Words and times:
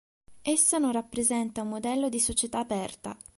Essa 0.41 0.79
non 0.79 0.93
rappresenta 0.93 1.61
un 1.61 1.69
modello 1.69 2.09
di 2.09 2.19
società 2.19 2.57
aperta. 2.57 3.15